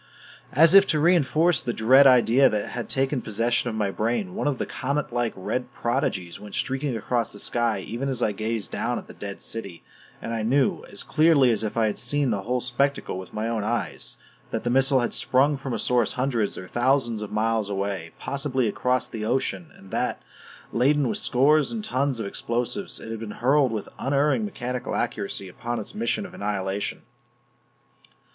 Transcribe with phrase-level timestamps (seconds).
[0.51, 4.47] As if to reinforce the dread idea that had taken possession of my brain, one
[4.47, 8.71] of the comet like red prodigies went streaking across the sky even as I gazed
[8.71, 9.83] down at the dead city;
[10.19, 13.47] and I knew as clearly as if I had seen the whole spectacle with my
[13.47, 14.17] own eyes
[14.49, 18.67] that the missile had sprung from a source hundreds or thousands of miles away, possibly
[18.67, 20.19] across the ocean; and that,
[20.71, 25.47] laden with scores of tons of explosives, it had been hurled with unerring mechanical accuracy
[25.47, 27.03] upon its mission of annihilation.